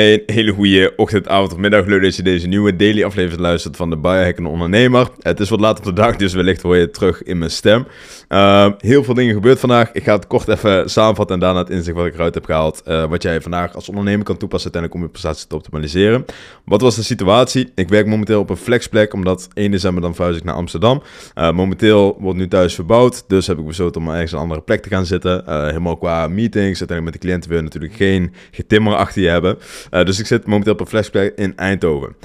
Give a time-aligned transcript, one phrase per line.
[0.00, 1.86] Een hele goede ochtend, avond of middag.
[1.86, 5.08] Leuk dat je deze nieuwe daily aflevering luistert van de Biohackende Ondernemer.
[5.18, 7.50] Het is wat later op de dag, dus wellicht hoor je het terug in mijn
[7.50, 7.86] stem.
[8.28, 9.92] Uh, heel veel dingen gebeurd vandaag.
[9.92, 12.82] Ik ga het kort even samenvatten en daarna het inzicht wat ik eruit heb gehaald.
[12.88, 16.24] Uh, wat jij vandaag als ondernemer kan toepassen uiteindelijk om je prestatie te optimaliseren.
[16.64, 17.72] Wat was de situatie?
[17.74, 21.02] Ik werk momenteel op een flexplek, omdat 1 december dan verhuis ik naar Amsterdam.
[21.38, 24.82] Uh, momenteel wordt nu thuis verbouwd, dus heb ik besloten om ergens een andere plek
[24.82, 25.42] te gaan zitten.
[25.46, 29.58] helemaal qua meetings, uiteindelijk met de cliënten wil natuurlijk geen getimmer achter je hebben.
[29.90, 32.16] Uh, dus ik zit momenteel op een flashback in Eindhoven.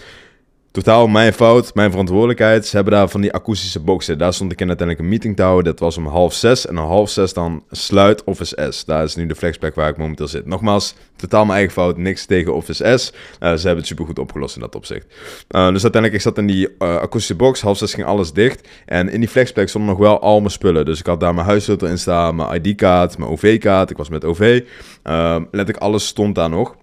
[0.76, 2.66] Totaal mijn fout, mijn verantwoordelijkheid.
[2.66, 4.18] Ze hebben daar van die akoestische boxen.
[4.18, 5.64] Daar stond ik in uiteindelijk een meeting te houden.
[5.64, 6.68] Dat was om half zes.
[6.68, 8.86] En om half zes dan sluit Office S.
[8.86, 10.46] Daar is nu de flexplek waar ik momenteel zit.
[10.46, 11.98] Nogmaals, totaal mijn eigen fout.
[11.98, 13.12] Niks tegen Office S.
[13.12, 15.05] Uh, ze hebben het supergoed opgelost in dat opzicht.
[15.05, 17.62] Uh, dus uiteindelijk, ik zat in die akoestische box.
[17.62, 18.68] Half zes ging alles dicht.
[18.86, 20.86] En in die flexplek stonden nog wel al mijn spullen.
[20.86, 23.90] Dus ik had daar mijn huissleutel in staan, mijn ID-kaart, mijn OV-kaart.
[23.90, 24.63] Ik was met OV.
[25.04, 26.76] letterlijk alles stond daar nog.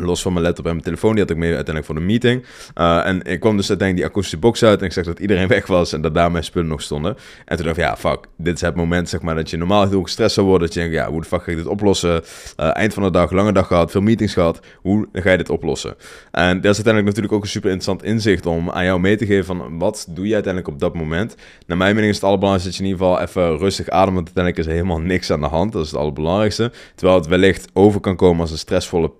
[0.00, 2.44] Los van mijn laptop en mijn telefoon, die had ik mee uiteindelijk voor de meeting.
[2.78, 5.48] Uh, en ik kwam dus uiteindelijk die akoestische box uit en ik zag dat iedereen
[5.56, 7.16] weg was en dat daar mijn spullen nog stonden.
[7.44, 9.88] En toen dacht ik, ja, fuck, dit is het moment zeg maar dat je normaal
[9.88, 10.66] heel gestrest zou worden.
[10.66, 12.22] Dat je denkt, ja, hoe de fuck ga ik dit oplossen?
[12.60, 14.60] Uh, eind van de dag, lange dag gehad, veel meetings gehad.
[14.80, 15.94] Hoe ga je dit oplossen?
[16.30, 19.26] En dat is uiteindelijk natuurlijk ook een super interessant inzicht om aan jou mee te
[19.26, 21.36] geven van wat doe je uiteindelijk op dat moment.
[21.66, 24.26] Naar mijn mening is het allerbelangrijkste dat je in ieder geval even rustig ademt, want
[24.26, 25.72] uiteindelijk is er helemaal niks aan de hand.
[25.72, 26.72] Dat is het allerbelangrijkste.
[26.94, 29.10] Terwijl het wellicht over kan komen als een stressvolle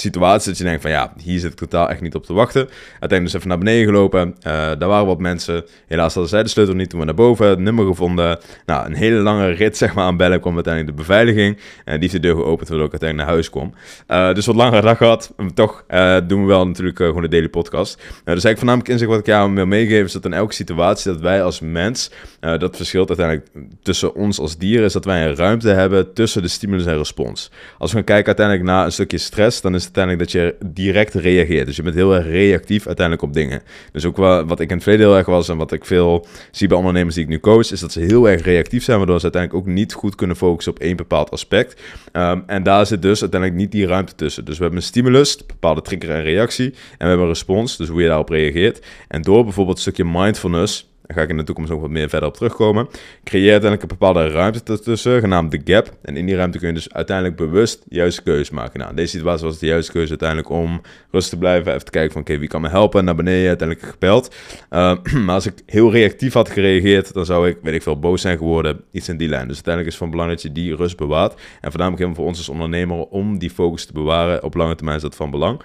[0.00, 2.60] situatie dat je denkt van ja, hier zit ik totaal echt niet op te wachten.
[2.60, 4.28] Uiteindelijk dus even naar beneden gelopen.
[4.28, 5.64] Uh, daar waren wat mensen.
[5.86, 7.46] Helaas hadden zij de sleutel niet toen we naar boven.
[7.46, 8.38] Het nummer gevonden.
[8.66, 11.58] Nou, een hele lange rit zeg maar aan bellen kwam uiteindelijk de beveiliging.
[11.84, 13.74] En die heeft de deur geopend waardoor ik uiteindelijk naar huis kom.
[14.08, 15.34] Uh, dus wat langere dag gehad.
[15.54, 17.94] toch uh, doen we wel natuurlijk gewoon de daily podcast.
[17.96, 21.20] dus eigenlijk voornamelijk inzicht wat ik jou wil meegeven is dat in elke situatie dat
[21.20, 23.48] wij als mens, dat verschilt uiteindelijk
[23.82, 27.50] tussen ons als dieren, is dat wij een ruimte hebben tussen de stimulus en respons.
[27.78, 31.14] Als we gaan kijken uiteindelijk naar een stukje stress, dan is uiteindelijk dat je direct
[31.14, 31.66] reageert.
[31.66, 33.62] Dus je bent heel erg reactief uiteindelijk op dingen.
[33.92, 36.26] Dus ook wel, wat ik in het verleden heel erg was en wat ik veel
[36.50, 39.16] zie bij ondernemers die ik nu coach, is dat ze heel erg reactief zijn, waardoor
[39.16, 41.80] ze uiteindelijk ook niet goed kunnen focussen op één bepaald aspect.
[42.12, 44.44] Um, en daar zit dus uiteindelijk niet die ruimte tussen.
[44.44, 47.76] Dus we hebben een stimulus, een bepaalde trigger en reactie, en we hebben een respons,
[47.76, 48.86] dus hoe je daarop reageert.
[49.08, 52.08] En door bijvoorbeeld een stukje mindfulness daar ga ik in de toekomst ook wat meer
[52.08, 52.88] verder op terugkomen.
[53.24, 55.96] Creëer uiteindelijk een bepaalde ruimte ertussen, genaamd de gap.
[56.02, 58.78] En in die ruimte kun je dus uiteindelijk bewust de juiste keuze maken.
[58.78, 61.72] Nou, in deze situatie was het de juiste keuze uiteindelijk om rustig te blijven.
[61.72, 63.04] Even te kijken van, oké, wie kan me helpen?
[63.04, 64.34] Naar beneden, uiteindelijk gebeld.
[64.70, 64.94] Uh,
[65.24, 68.38] maar als ik heel reactief had gereageerd, dan zou ik, weet ik veel, boos zijn
[68.38, 68.80] geworden.
[68.90, 69.46] Iets in die lijn.
[69.46, 71.32] Dus uiteindelijk is het van belang dat je die rust bewaart.
[71.32, 74.42] En voornamelijk helemaal voor ons als ondernemer om die focus te bewaren.
[74.42, 75.62] Op lange termijn is dat van belang.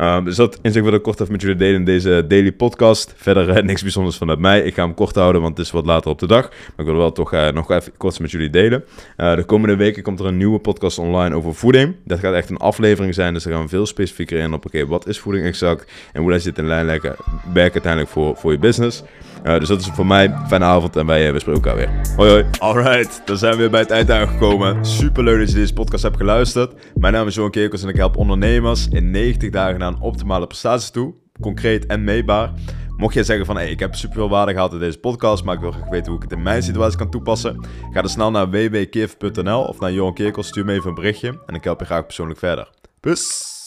[0.00, 3.14] Um, dus dat inzicht wil ik kort even met jullie delen in deze daily podcast.
[3.16, 4.62] Verder uh, niks bijzonders vanuit mij.
[4.62, 6.48] Ik ga kort houden, want het is wat later op de dag.
[6.48, 8.84] Maar ik wil wel toch uh, nog even kort met jullie delen.
[9.16, 11.94] Uh, de komende weken komt er een nieuwe podcast online over voeding.
[12.04, 14.66] Dat gaat echt een aflevering zijn, dus daar gaan we veel specifieker in op...
[14.66, 17.16] oké, wat is voeding exact en hoe dat zit in lijn werken
[17.54, 19.02] uiteindelijk voor, voor je business.
[19.44, 20.34] Uh, dus dat is voor mij.
[20.46, 21.90] Fijne avond en wij, we spreken elkaar weer.
[22.16, 22.44] Hoi hoi.
[22.58, 24.86] Alright, dan zijn we weer bij het eind aangekomen.
[24.86, 26.72] Super leuk dat je deze podcast hebt geluisterd.
[26.94, 30.46] Mijn naam is Johan Kerkels en ik help ondernemers in 90 dagen naar een optimale
[30.46, 31.14] prestatie toe.
[31.40, 32.52] Concreet en meetbaar.
[32.98, 35.54] Mocht jij zeggen van, hey, ik heb super veel waarde gehad in deze podcast, maar
[35.54, 38.30] ik wil graag weten hoe ik het in mijn situatie kan toepassen, ga dan snel
[38.30, 41.86] naar www.kif.nl of naar Johan Kerkels, stuur me even een berichtje en ik help je
[41.86, 42.70] graag persoonlijk verder.
[43.00, 43.57] Peace!